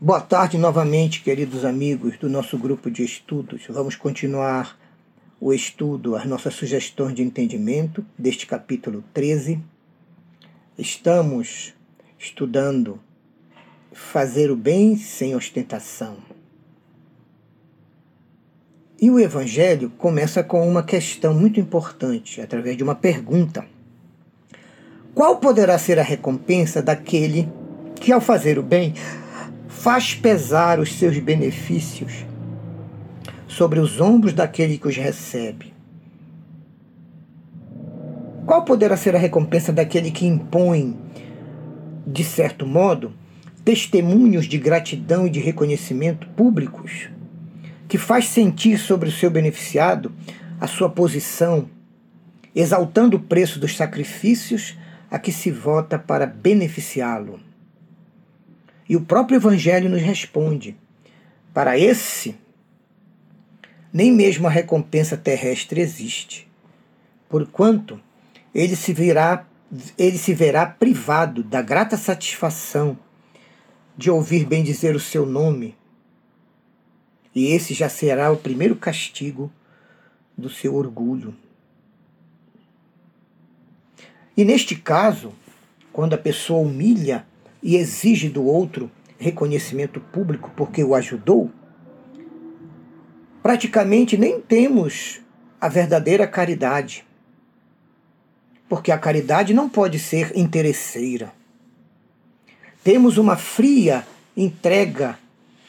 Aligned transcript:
Boa 0.00 0.20
tarde 0.20 0.56
novamente, 0.56 1.22
queridos 1.22 1.64
amigos 1.64 2.16
do 2.18 2.28
nosso 2.28 2.56
grupo 2.56 2.88
de 2.88 3.02
estudos. 3.02 3.64
Vamos 3.68 3.96
continuar 3.96 4.78
o 5.40 5.52
estudo, 5.52 6.14
as 6.14 6.24
nossas 6.24 6.54
sugestões 6.54 7.16
de 7.16 7.22
entendimento 7.24 8.06
deste 8.16 8.46
capítulo 8.46 9.02
13. 9.12 9.60
Estamos 10.78 11.74
estudando 12.16 13.00
fazer 13.92 14.52
o 14.52 14.56
bem 14.56 14.96
sem 14.96 15.34
ostentação. 15.34 16.18
E 19.00 19.10
o 19.10 19.18
Evangelho 19.18 19.90
começa 19.98 20.44
com 20.44 20.68
uma 20.68 20.84
questão 20.84 21.34
muito 21.34 21.58
importante, 21.58 22.40
através 22.40 22.76
de 22.76 22.84
uma 22.84 22.94
pergunta. 22.94 23.66
Qual 25.12 25.38
poderá 25.38 25.76
ser 25.76 25.98
a 25.98 26.04
recompensa 26.04 26.80
daquele 26.80 27.48
que, 27.96 28.12
ao 28.12 28.20
fazer 28.20 28.60
o 28.60 28.62
bem, 28.62 28.94
faz 29.78 30.12
pesar 30.12 30.80
os 30.80 30.92
seus 30.94 31.16
benefícios 31.18 32.26
sobre 33.46 33.78
os 33.78 34.00
ombros 34.00 34.32
daquele 34.32 34.76
que 34.76 34.88
os 34.88 34.96
recebe. 34.96 35.72
Qual 38.44 38.64
poderá 38.64 38.96
ser 38.96 39.14
a 39.14 39.18
recompensa 39.18 39.72
daquele 39.72 40.10
que 40.10 40.26
impõe, 40.26 40.98
de 42.04 42.24
certo 42.24 42.66
modo, 42.66 43.12
testemunhos 43.64 44.46
de 44.46 44.58
gratidão 44.58 45.28
e 45.28 45.30
de 45.30 45.38
reconhecimento 45.38 46.26
públicos, 46.30 47.08
que 47.86 47.98
faz 47.98 48.26
sentir 48.26 48.78
sobre 48.78 49.08
o 49.08 49.12
seu 49.12 49.30
beneficiado 49.30 50.10
a 50.60 50.66
sua 50.66 50.90
posição, 50.90 51.70
exaltando 52.52 53.16
o 53.16 53.20
preço 53.20 53.60
dos 53.60 53.76
sacrifícios 53.76 54.76
a 55.08 55.20
que 55.20 55.30
se 55.30 55.52
vota 55.52 55.96
para 55.96 56.26
beneficiá-lo? 56.26 57.47
E 58.88 58.96
o 58.96 59.00
próprio 59.00 59.36
Evangelho 59.36 59.90
nos 59.90 60.00
responde: 60.00 60.76
para 61.52 61.78
esse, 61.78 62.36
nem 63.92 64.12
mesmo 64.12 64.46
a 64.46 64.50
recompensa 64.50 65.16
terrestre 65.16 65.80
existe, 65.80 66.48
porquanto 67.28 68.00
ele 68.54 68.74
se 68.74 68.92
verá, 68.92 69.46
ele 69.98 70.16
se 70.16 70.32
verá 70.32 70.64
privado 70.64 71.42
da 71.42 71.60
grata 71.60 71.96
satisfação 71.96 72.98
de 73.96 74.10
ouvir 74.10 74.46
bem 74.46 74.62
dizer 74.62 74.94
o 74.96 75.00
seu 75.00 75.26
nome, 75.26 75.76
e 77.34 77.48
esse 77.48 77.74
já 77.74 77.88
será 77.88 78.30
o 78.30 78.36
primeiro 78.36 78.76
castigo 78.76 79.52
do 80.36 80.48
seu 80.48 80.74
orgulho. 80.74 81.36
E 84.36 84.44
neste 84.44 84.76
caso, 84.76 85.34
quando 85.92 86.14
a 86.14 86.18
pessoa 86.18 86.60
humilha 86.60 87.26
e 87.62 87.76
exige 87.76 88.28
do 88.28 88.44
outro 88.44 88.90
reconhecimento 89.18 90.00
público 90.00 90.50
porque 90.56 90.82
o 90.82 90.94
ajudou, 90.94 91.50
praticamente 93.42 94.16
nem 94.16 94.40
temos 94.40 95.20
a 95.60 95.68
verdadeira 95.68 96.26
caridade. 96.26 97.04
Porque 98.68 98.92
a 98.92 98.98
caridade 98.98 99.54
não 99.54 99.68
pode 99.68 99.98
ser 99.98 100.36
interesseira. 100.36 101.32
Temos 102.84 103.18
uma 103.18 103.36
fria 103.36 104.06
entrega 104.36 105.18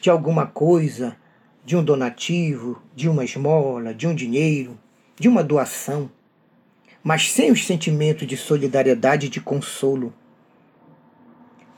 de 0.00 0.10
alguma 0.10 0.46
coisa, 0.46 1.16
de 1.64 1.76
um 1.76 1.82
donativo, 1.82 2.80
de 2.94 3.08
uma 3.08 3.24
esmola, 3.24 3.92
de 3.92 4.06
um 4.06 4.14
dinheiro, 4.14 4.78
de 5.18 5.28
uma 5.28 5.42
doação, 5.42 6.10
mas 7.02 7.30
sem 7.30 7.50
os 7.50 7.66
sentimentos 7.66 8.26
de 8.26 8.36
solidariedade 8.36 9.26
e 9.26 9.30
de 9.30 9.40
consolo 9.40 10.12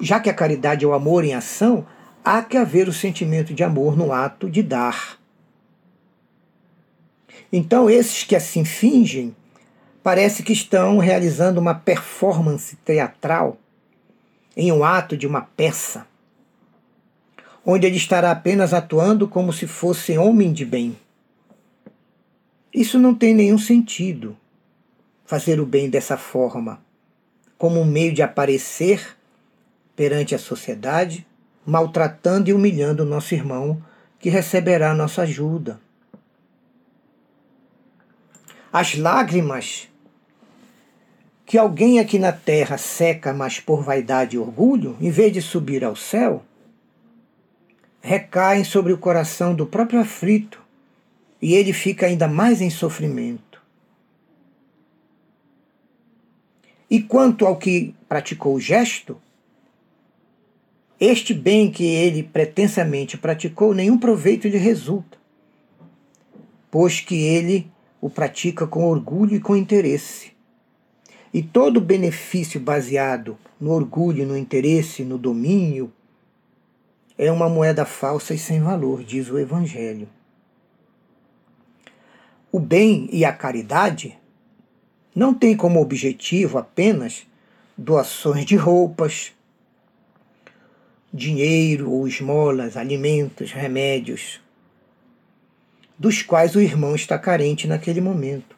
já 0.03 0.19
que 0.19 0.28
a 0.28 0.34
caridade 0.34 0.84
é 0.84 0.89
o 0.89 0.92
amor 0.92 1.25
em 1.25 1.33
ação, 1.33 1.86
há 2.25 2.42
que 2.42 2.56
haver 2.56 2.89
o 2.89 2.92
sentimento 2.92 3.55
de 3.55 3.62
amor 3.62 3.97
no 3.97 4.12
ato 4.12 4.50
de 4.50 4.61
dar. 4.61 5.17
Então, 7.53 7.89
esses 7.89 8.25
que 8.25 8.34
assim 8.34 8.64
fingem, 8.64 9.34
parece 10.02 10.42
que 10.42 10.52
estão 10.52 10.98
realizando 10.98 11.61
uma 11.61 11.74
performance 11.74 12.74
teatral 12.85 13.57
em 14.57 14.73
um 14.73 14.83
ato 14.83 15.17
de 15.17 15.24
uma 15.24 15.42
peça, 15.42 16.05
onde 17.64 17.86
ele 17.86 17.96
estará 17.96 18.33
apenas 18.33 18.74
atuando 18.74 19.29
como 19.29 19.52
se 19.52 19.68
fosse 19.68 20.18
homem 20.18 20.52
de 20.52 20.64
bem. 20.64 20.98
Isso 22.74 22.98
não 22.98 23.14
tem 23.14 23.35
nenhum 23.35 23.58
sentido, 23.58 24.36
fazer 25.24 25.61
o 25.61 25.67
bem 25.67 25.89
dessa 25.89 26.17
forma, 26.17 26.83
como 27.57 27.80
um 27.80 27.85
meio 27.85 28.12
de 28.12 28.20
aparecer 28.20 29.17
perante 29.95 30.35
a 30.35 30.39
sociedade, 30.39 31.27
maltratando 31.64 32.51
e 32.51 32.53
humilhando 32.53 33.03
o 33.03 33.07
nosso 33.07 33.35
irmão 33.35 33.83
que 34.19 34.29
receberá 34.29 34.95
nossa 34.95 35.23
ajuda. 35.23 35.80
As 38.73 38.97
lágrimas 38.97 39.89
que 41.45 41.58
alguém 41.58 42.01
aqui 42.01 42.19
na 42.19 42.33
terra 42.33 42.79
seca, 42.79 43.35
mas 43.35 43.61
por 43.61 43.83
vaidade 43.83 44.36
e 44.36 44.39
orgulho, 44.39 44.97
em 45.01 45.11
vez 45.11 45.33
de 45.33 45.42
subir 45.42 45.85
ao 45.85 45.95
céu, 45.95 46.42
recaem 48.01 48.64
sobre 48.64 48.92
o 48.92 48.98
coração 48.98 49.55
do 49.55 49.67
próprio 49.67 50.01
aflito 50.01 50.63
e 51.42 51.55
ele 51.55 51.73
fica 51.73 52.07
ainda 52.07 52.27
mais 52.27 52.61
em 52.61 52.70
sofrimento. 52.70 53.61
E 56.89 57.03
quanto 57.03 57.47
ao 57.47 57.57
que 57.57 57.95
praticou 58.09 58.55
o 58.55 58.61
gesto, 58.61 59.20
este 61.05 61.35
bem 61.35 61.68
que 61.68 61.85
ele 61.85 62.23
pretensamente 62.23 63.18
praticou, 63.18 63.74
nenhum 63.74 63.98
proveito 63.98 64.46
lhe 64.46 64.57
resulta, 64.57 65.18
pois 66.70 67.01
que 67.01 67.17
ele 67.17 67.68
o 68.01 68.08
pratica 68.08 68.68
com 68.68 68.85
orgulho 68.85 69.35
e 69.35 69.41
com 69.41 69.57
interesse. 69.57 70.30
E 71.35 71.42
todo 71.42 71.80
benefício 71.80 72.61
baseado 72.61 73.36
no 73.61 73.73
orgulho, 73.73 74.24
no 74.24 74.36
interesse, 74.36 75.02
no 75.02 75.18
domínio, 75.18 75.92
é 77.18 77.33
uma 77.33 77.48
moeda 77.48 77.85
falsa 77.85 78.33
e 78.33 78.39
sem 78.39 78.61
valor, 78.61 79.02
diz 79.02 79.29
o 79.29 79.41
Evangelho. 79.41 80.08
O 82.52 82.61
bem 82.61 83.08
e 83.11 83.24
a 83.24 83.33
caridade 83.33 84.17
não 85.12 85.35
têm 85.35 85.57
como 85.57 85.80
objetivo 85.80 86.58
apenas 86.58 87.27
doações 87.77 88.45
de 88.45 88.55
roupas, 88.55 89.33
dinheiro 91.12 91.90
ou 91.90 92.08
esmolas, 92.08 92.77
alimentos, 92.77 93.52
remédios, 93.52 94.40
dos 95.98 96.23
quais 96.23 96.56
o 96.56 96.61
irmão 96.61 96.95
está 96.95 97.18
carente 97.18 97.68
naquele 97.68 98.00
momento. 98.00 98.56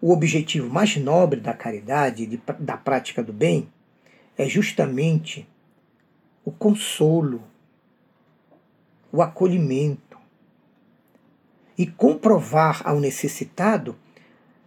O 0.00 0.12
objetivo 0.12 0.68
mais 0.68 0.96
nobre 0.96 1.40
da 1.40 1.52
caridade, 1.52 2.40
da 2.58 2.76
prática 2.76 3.22
do 3.22 3.32
bem, 3.32 3.68
é 4.36 4.48
justamente 4.48 5.46
o 6.44 6.50
consolo, 6.50 7.42
o 9.12 9.22
acolhimento 9.22 10.18
e 11.76 11.86
comprovar 11.86 12.82
ao 12.84 12.98
necessitado 12.98 13.96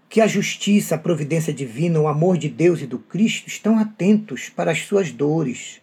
que 0.07 0.19
a 0.19 0.27
justiça, 0.27 0.95
a 0.95 0.97
providência 0.97 1.53
divina, 1.53 1.99
o 1.99 2.07
amor 2.07 2.37
de 2.37 2.49
Deus 2.49 2.81
e 2.81 2.87
do 2.87 2.99
Cristo 2.99 3.47
estão 3.47 3.77
atentos 3.77 4.49
para 4.49 4.71
as 4.71 4.79
suas 4.79 5.11
dores 5.11 5.80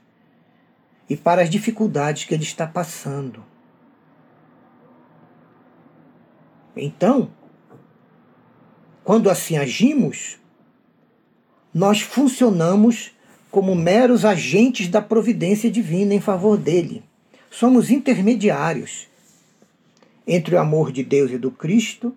e 1.08 1.16
para 1.16 1.42
as 1.42 1.50
dificuldades 1.50 2.24
que 2.24 2.34
ele 2.34 2.42
está 2.42 2.66
passando. 2.66 3.44
Então, 6.76 7.30
quando 9.02 9.30
assim 9.30 9.56
agimos, 9.56 10.38
nós 11.72 12.00
funcionamos 12.00 13.12
como 13.50 13.74
meros 13.74 14.24
agentes 14.24 14.88
da 14.88 15.00
providência 15.00 15.70
divina 15.70 16.14
em 16.14 16.20
favor 16.20 16.56
dele. 16.56 17.02
Somos 17.50 17.90
intermediários 17.90 19.08
entre 20.26 20.54
o 20.54 20.58
amor 20.58 20.92
de 20.92 21.02
Deus 21.02 21.30
e 21.30 21.38
do 21.38 21.50
Cristo 21.50 22.14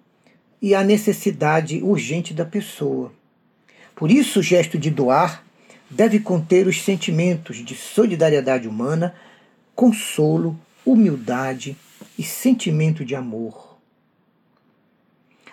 e 0.61 0.75
a 0.75 0.83
necessidade 0.83 1.81
urgente 1.81 2.33
da 2.33 2.45
pessoa. 2.45 3.11
Por 3.95 4.11
isso, 4.11 4.39
o 4.39 4.43
gesto 4.43 4.77
de 4.77 4.89
doar 4.89 5.43
deve 5.91 6.19
conter 6.19 6.67
os 6.67 6.81
sentimentos 6.81 7.57
de 7.57 7.75
solidariedade 7.75 8.67
humana, 8.67 9.13
consolo, 9.75 10.57
humildade 10.85 11.77
e 12.17 12.23
sentimento 12.23 13.05
de 13.05 13.13
amor. 13.13 13.77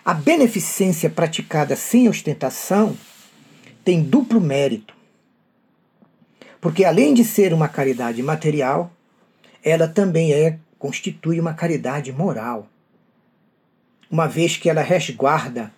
A 0.03 0.13
beneficência 0.13 1.09
praticada 1.09 1.75
sem 1.75 2.07
ostentação 2.07 2.97
tem 3.83 4.01
duplo 4.01 4.39
mérito, 4.39 4.95
porque 6.61 6.83
além 6.83 7.13
de 7.13 7.23
ser 7.23 7.53
uma 7.53 7.67
caridade 7.67 8.23
material, 8.23 8.91
ela 9.63 9.87
também 9.87 10.33
é 10.33 10.57
constitui 10.77 11.39
uma 11.39 11.53
caridade 11.53 12.11
moral 12.11 12.69
uma 14.09 14.27
vez 14.27 14.57
que 14.57 14.69
ela 14.69 14.81
resguarda 14.81 15.71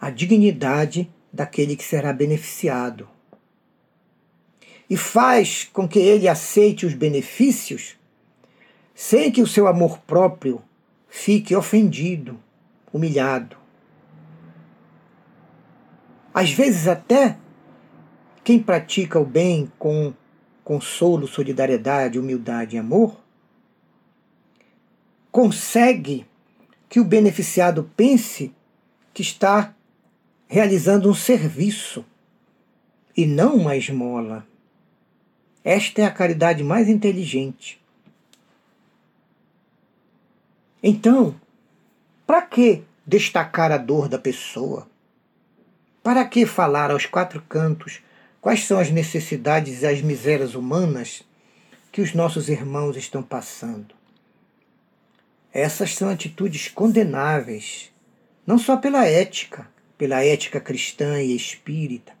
a 0.00 0.10
dignidade 0.10 1.10
daquele 1.32 1.74
que 1.74 1.84
será 1.84 2.12
beneficiado. 2.12 3.08
E 4.88 4.96
faz 4.96 5.68
com 5.72 5.86
que 5.86 5.98
ele 5.98 6.26
aceite 6.26 6.86
os 6.86 6.94
benefícios, 6.94 7.96
sem 8.94 9.30
que 9.30 9.42
o 9.42 9.46
seu 9.46 9.66
amor 9.66 9.98
próprio 10.00 10.62
fique 11.08 11.54
ofendido, 11.54 12.38
humilhado. 12.92 13.56
Às 16.32 16.50
vezes, 16.52 16.86
até 16.86 17.36
quem 18.44 18.58
pratica 18.58 19.18
o 19.18 19.24
bem 19.24 19.70
com 19.78 20.14
consolo, 20.64 21.26
solidariedade, 21.26 22.18
humildade 22.18 22.76
e 22.76 22.78
amor, 22.78 23.18
consegue 25.30 26.26
que 26.88 27.00
o 27.00 27.04
beneficiado 27.04 27.90
pense 27.96 28.52
que 29.12 29.22
está 29.22 29.74
realizando 30.46 31.10
um 31.10 31.14
serviço 31.14 32.04
e 33.16 33.26
não 33.26 33.56
uma 33.56 33.76
esmola. 33.76 34.46
Esta 35.70 36.00
é 36.00 36.06
a 36.06 36.10
caridade 36.10 36.64
mais 36.64 36.88
inteligente. 36.88 37.78
Então, 40.82 41.38
para 42.26 42.40
que 42.40 42.84
destacar 43.06 43.70
a 43.70 43.76
dor 43.76 44.08
da 44.08 44.18
pessoa? 44.18 44.88
Para 46.02 46.24
que 46.24 46.46
falar 46.46 46.90
aos 46.90 47.04
quatro 47.04 47.42
cantos 47.42 48.00
quais 48.40 48.64
são 48.64 48.78
as 48.78 48.90
necessidades 48.90 49.82
e 49.82 49.86
as 49.86 50.00
misérias 50.00 50.54
humanas 50.54 51.22
que 51.92 52.00
os 52.00 52.14
nossos 52.14 52.48
irmãos 52.48 52.96
estão 52.96 53.22
passando? 53.22 53.94
Essas 55.52 55.94
são 55.94 56.08
atitudes 56.08 56.68
condenáveis, 56.68 57.92
não 58.46 58.56
só 58.56 58.78
pela 58.78 59.04
ética, 59.04 59.68
pela 59.98 60.24
ética 60.24 60.62
cristã 60.62 61.20
e 61.20 61.36
espírita, 61.36 62.14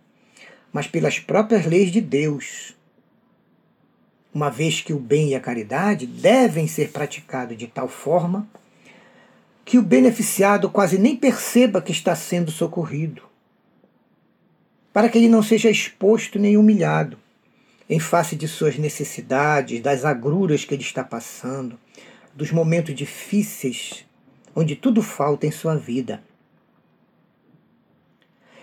mas 0.70 0.86
pelas 0.86 1.18
próprias 1.18 1.64
leis 1.64 1.90
de 1.90 2.02
Deus. 2.02 2.76
Uma 4.32 4.50
vez 4.50 4.80
que 4.80 4.92
o 4.92 4.98
bem 4.98 5.30
e 5.30 5.34
a 5.34 5.40
caridade 5.40 6.06
devem 6.06 6.66
ser 6.66 6.90
praticados 6.90 7.56
de 7.56 7.66
tal 7.66 7.88
forma 7.88 8.48
que 9.64 9.78
o 9.78 9.82
beneficiado 9.82 10.70
quase 10.70 10.98
nem 10.98 11.14
perceba 11.14 11.82
que 11.82 11.92
está 11.92 12.16
sendo 12.16 12.50
socorrido, 12.50 13.22
para 14.92 15.08
que 15.08 15.18
ele 15.18 15.28
não 15.28 15.42
seja 15.42 15.68
exposto 15.68 16.38
nem 16.38 16.56
humilhado 16.56 17.18
em 17.88 17.98
face 17.98 18.36
de 18.36 18.46
suas 18.46 18.78
necessidades, 18.78 19.80
das 19.80 20.04
agruras 20.04 20.64
que 20.64 20.74
ele 20.74 20.82
está 20.82 21.02
passando, 21.02 21.78
dos 22.34 22.50
momentos 22.50 22.94
difíceis 22.94 24.06
onde 24.54 24.74
tudo 24.74 25.02
falta 25.02 25.46
em 25.46 25.50
sua 25.50 25.76
vida. 25.76 26.22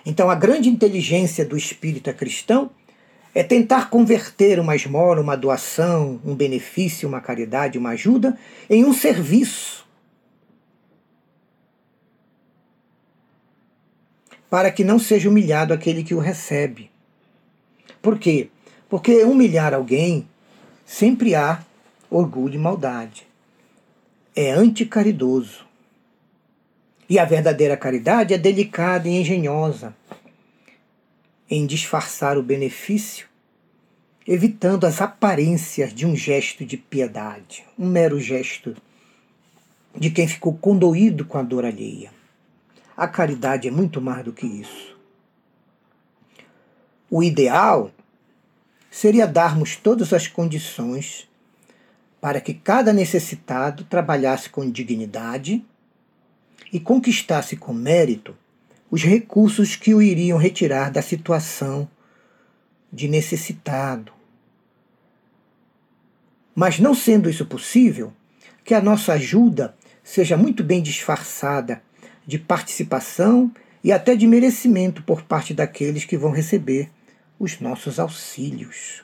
Então, 0.06 0.29
a 0.29 0.35
grande 0.35 0.69
inteligência 0.69 1.45
do 1.45 1.57
espírita 1.57 2.13
cristão 2.13 2.69
é 3.35 3.43
tentar 3.43 3.89
converter 3.89 4.61
uma 4.61 4.77
esmola, 4.77 5.19
uma 5.19 5.35
doação, 5.35 6.21
um 6.23 6.33
benefício, 6.33 7.05
uma 7.05 7.19
caridade, 7.19 7.77
uma 7.77 7.89
ajuda 7.89 8.39
em 8.69 8.85
um 8.85 8.93
serviço. 8.93 9.85
Para 14.49 14.71
que 14.71 14.85
não 14.85 14.97
seja 14.97 15.27
humilhado 15.27 15.73
aquele 15.73 16.01
que 16.01 16.15
o 16.15 16.19
recebe. 16.19 16.89
Por 18.01 18.17
quê? 18.17 18.49
Porque 18.87 19.25
humilhar 19.25 19.73
alguém 19.73 20.25
sempre 20.85 21.35
há 21.35 21.61
orgulho 22.09 22.55
e 22.55 22.57
maldade 22.57 23.27
é 24.33 24.51
anticaridoso. 24.51 25.65
E 27.09 27.19
a 27.19 27.25
verdadeira 27.25 27.75
caridade 27.75 28.33
é 28.33 28.38
delicada 28.38 29.09
e 29.09 29.19
engenhosa 29.19 29.93
em 31.50 31.65
disfarçar 31.65 32.38
o 32.38 32.44
benefício, 32.44 33.27
evitando 34.27 34.86
as 34.86 35.01
aparências 35.01 35.94
de 35.94 36.06
um 36.06 36.15
gesto 36.15 36.65
de 36.65 36.77
piedade, 36.77 37.63
um 37.77 37.88
mero 37.88 38.19
gesto 38.19 38.75
de 39.95 40.09
quem 40.09 40.27
ficou 40.27 40.56
condoído 40.57 41.25
com 41.25 41.38
a 41.38 41.44
dor 41.44 41.63
alheia. 41.63 42.12
A 42.97 43.07
caridade 43.07 43.68
é 43.68 43.71
muito 43.71 44.01
mais 44.01 44.24
do 44.24 44.33
que 44.33 44.45
isso. 44.45 44.97
O 47.09 47.21
ideal 47.21 47.91
seria 48.89 49.27
darmos 49.27 49.75
todas 49.75 50.12
as 50.13 50.27
condições 50.27 51.30
para 52.19 52.41
que 52.41 52.53
cada 52.53 52.91
necessitado 52.91 53.83
trabalhasse 53.83 54.50
com 54.50 54.69
dignidade 54.69 55.63
e 56.74 56.80
conquistasse 56.80 57.56
com 57.56 57.71
mérito 57.71 58.36
os 58.89 59.03
recursos 59.03 59.75
que 59.75 59.93
o 59.93 60.01
iriam 60.01 60.37
retirar 60.37 60.91
da 60.91 61.01
situação 61.01 61.89
de 62.91 63.07
necessitado. 63.07 64.11
Mas 66.53 66.79
não 66.79 66.93
sendo 66.93 67.29
isso 67.29 67.45
possível, 67.45 68.13
que 68.63 68.73
a 68.73 68.81
nossa 68.81 69.13
ajuda 69.13 69.75
seja 70.03 70.37
muito 70.37 70.63
bem 70.63 70.81
disfarçada 70.81 71.81
de 72.25 72.39
participação 72.39 73.51
e 73.83 73.91
até 73.91 74.15
de 74.15 74.25
merecimento 74.25 75.03
por 75.03 75.23
parte 75.23 75.53
daqueles 75.53 76.05
que 76.05 76.17
vão 76.17 76.31
receber 76.31 76.89
os 77.39 77.59
nossos 77.59 77.99
auxílios. 77.99 79.03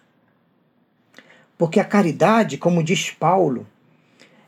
Porque 1.57 1.80
a 1.80 1.86
caridade, 1.86 2.57
como 2.57 2.84
diz 2.84 3.12
Paulo, 3.12 3.68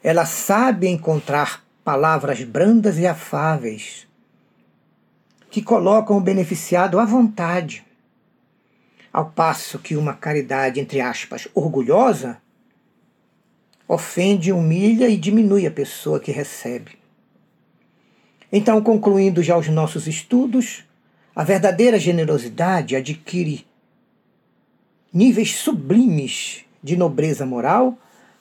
ela 0.01 0.25
sabe 0.25 0.87
encontrar 0.87 1.63
palavras 1.83 2.43
brandas 2.43 2.97
e 2.97 3.05
afáveis 3.05 4.07
que 5.53 5.61
colocam 5.61 6.17
o 6.17 6.19
beneficiado 6.19 6.99
à 6.99 7.05
vontade. 7.05 7.85
Ao 9.13 9.29
passo 9.29 9.77
que 9.77 9.95
uma 9.95 10.15
caridade, 10.15 10.79
entre 10.79 10.99
aspas, 10.99 11.47
orgulhosa, 11.53 12.41
ofende, 13.87 14.51
humilha 14.51 15.07
e 15.07 15.15
diminui 15.15 15.67
a 15.67 15.71
pessoa 15.71 16.19
que 16.19 16.31
recebe. 16.31 16.97
Então, 18.51 18.81
concluindo 18.81 19.43
já 19.43 19.55
os 19.55 19.67
nossos 19.67 20.07
estudos, 20.07 20.85
a 21.35 21.43
verdadeira 21.43 21.99
generosidade 21.99 22.95
adquire 22.95 23.63
níveis 25.13 25.53
sublimes 25.57 26.65
de 26.81 26.97
nobreza 26.97 27.45
moral 27.45 27.95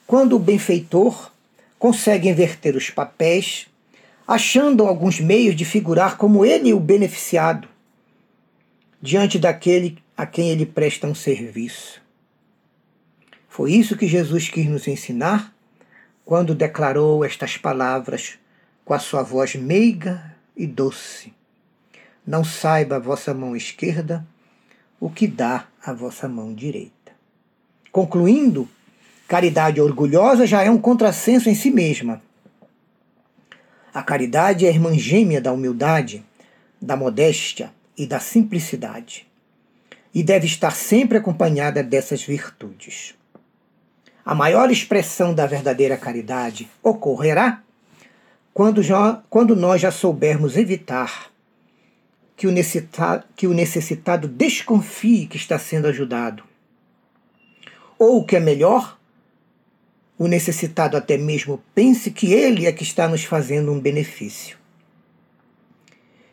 quando 0.06 0.36
o 0.36 0.38
benfeitor 0.38 1.30
consegue 1.78 2.30
inverter 2.30 2.74
os 2.74 2.88
papéis, 2.88 3.66
achando 4.26 4.86
alguns 4.86 5.20
meios 5.20 5.54
de 5.54 5.64
figurar 5.64 6.16
como 6.16 6.44
ele 6.44 6.72
o 6.72 6.80
beneficiado 6.80 7.69
diante 9.00 9.38
daquele 9.38 9.98
a 10.16 10.24
quem 10.24 10.50
ele 10.50 10.64
presta 10.64 11.06
um 11.06 11.14
serviço. 11.14 12.00
Foi 13.48 13.72
isso 13.72 13.96
que 13.96 14.06
Jesus 14.06 14.48
quis 14.48 14.66
nos 14.66 14.86
ensinar 14.86 15.52
quando 16.24 16.55
declarou 16.55 17.24
estas 17.24 17.56
palavras 17.56 18.38
com 18.84 18.94
a 18.94 18.98
sua 18.98 19.22
voz 19.22 19.55
meiga 19.55 20.34
e 20.56 20.67
doce. 20.67 21.34
Não 22.26 22.44
saiba 22.44 22.96
a 22.96 23.00
vossa 23.00 23.34
mão 23.34 23.56
esquerda 23.56 24.24
o 25.00 25.10
que 25.10 25.26
dá 25.26 25.67
a 25.84 25.93
vossa 25.93 26.29
mão 26.29 26.55
direita. 26.55 26.93
Concluindo, 27.91 28.69
caridade 29.26 29.81
orgulhosa 29.81 30.46
já 30.46 30.62
é 30.62 30.70
um 30.70 30.79
contrassenso 30.79 31.50
em 31.50 31.55
si 31.55 31.70
mesma. 31.70 32.22
A 33.93 34.03
caridade 34.03 34.65
é 34.65 34.69
a 34.69 34.72
irmã 34.72 34.96
gêmea 34.96 35.41
da 35.41 35.53
humildade, 35.53 36.25
da 36.81 36.96
modéstia 36.96 37.72
e 37.96 38.06
da 38.06 38.19
simplicidade, 38.19 39.27
e 40.15 40.22
deve 40.22 40.46
estar 40.46 40.70
sempre 40.70 41.19
acompanhada 41.19 41.82
dessas 41.82 42.22
virtudes. 42.22 43.15
A 44.25 44.34
maior 44.34 44.70
expressão 44.70 45.34
da 45.34 45.46
verdadeira 45.46 45.96
caridade 45.96 46.70
ocorrerá 46.82 47.63
quando, 48.55 48.82
já, 48.82 49.22
quando 49.29 49.56
nós 49.56 49.81
já 49.81 49.91
soubermos 49.91 50.56
evitar 50.56 51.31
que 52.37 52.46
o, 52.46 52.51
necessitado, 52.51 53.25
que 53.37 53.46
o 53.46 53.55
necessitado 53.55 54.29
desconfie 54.29 55.27
que 55.27 55.37
está 55.37 55.58
sendo 55.58 55.87
ajudado 55.87 56.44
ou 57.99 58.19
o 58.19 58.25
que 58.25 58.37
é 58.37 58.41
melhor, 58.41 58.99
o 60.22 60.29
necessitado 60.29 60.96
até 60.96 61.19
mesmo 61.19 61.60
pense 61.74 62.08
que 62.08 62.32
ele 62.32 62.64
é 62.64 62.72
que 62.72 62.84
está 62.84 63.08
nos 63.08 63.24
fazendo 63.24 63.72
um 63.72 63.81
benefício. 63.81 64.56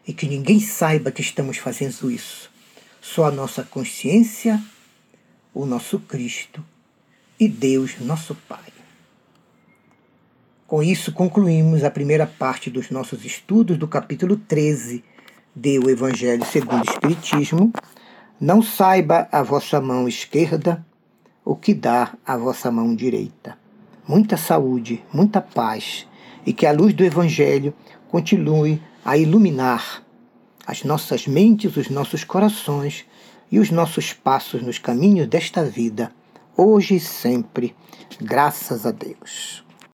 E 0.08 0.14
que 0.14 0.28
ninguém 0.28 0.60
saiba 0.60 1.12
que 1.12 1.22
estamos 1.22 1.58
fazendo 1.58 2.12
isso. 2.12 2.52
Só 3.02 3.26
a 3.26 3.32
nossa 3.32 3.64
consciência, 3.64 4.64
o 5.52 5.66
nosso 5.66 5.98
Cristo 6.02 6.64
e 7.40 7.48
Deus, 7.48 8.00
nosso 8.00 8.36
Pai. 8.48 8.72
Com 10.68 10.84
isso, 10.84 11.12
concluímos 11.12 11.84
a 11.84 11.90
primeira 11.90 12.28
parte 12.28 12.70
dos 12.70 12.92
nossos 12.92 13.26
estudos 13.26 13.76
do 13.76 13.88
capítulo 13.88 14.38
13 14.38 15.04
de 15.56 15.80
O 15.80 15.90
Evangelho 15.90 16.46
segundo 16.46 16.88
o 16.88 16.92
Espiritismo. 16.92 17.74
Não 18.40 18.62
saiba 18.62 19.28
a 19.32 19.42
vossa 19.42 19.82
mão 19.82 20.08
esquerda 20.08 20.86
o 21.44 21.56
que 21.56 21.74
dá 21.74 22.16
a 22.24 22.38
vossa 22.38 22.70
mão 22.70 22.96
direita. 22.96 23.58
Muita 24.10 24.38
saúde, 24.38 25.04
muita 25.14 25.40
paz 25.40 26.08
e 26.44 26.52
que 26.52 26.66
a 26.66 26.72
luz 26.72 26.96
do 26.96 27.04
Evangelho 27.04 27.76
continue 28.08 28.82
a 29.06 29.16
iluminar 29.16 30.04
as 30.66 30.84
nossas 30.84 31.28
mentes, 31.28 31.78
os 31.78 31.92
nossos 31.92 32.24
corações 32.24 33.06
e 33.52 33.60
os 33.60 33.70
nossos 33.70 34.12
passos 34.12 34.64
nos 34.64 34.80
caminhos 34.80 35.28
desta 35.28 35.64
vida, 35.64 36.12
hoje 36.58 36.96
e 36.96 37.00
sempre. 37.00 37.76
Graças 38.20 38.84
a 38.84 38.90
Deus. 38.90 39.64